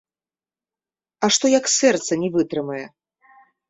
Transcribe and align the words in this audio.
А 1.27 1.31
што, 1.37 1.45
як 1.59 1.65
сэрца 1.79 2.11
не 2.25 2.29
вытрымае? 2.41 2.85